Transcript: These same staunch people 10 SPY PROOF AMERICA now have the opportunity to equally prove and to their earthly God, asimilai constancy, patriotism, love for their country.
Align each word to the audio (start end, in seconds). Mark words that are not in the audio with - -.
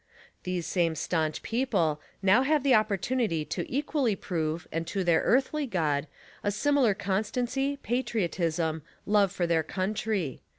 These 0.41 0.65
same 0.65 0.95
staunch 0.95 1.43
people 1.43 1.97
10 1.97 1.97
SPY 1.97 1.99
PROOF 1.99 2.23
AMERICA 2.23 2.23
now 2.23 2.41
have 2.53 2.63
the 2.63 2.73
opportunity 2.73 3.45
to 3.45 3.65
equally 3.71 4.15
prove 4.15 4.67
and 4.71 4.87
to 4.87 5.03
their 5.03 5.21
earthly 5.21 5.67
God, 5.67 6.07
asimilai 6.43 6.97
constancy, 6.97 7.77
patriotism, 7.83 8.81
love 9.05 9.31
for 9.31 9.45
their 9.45 9.61
country. 9.61 10.41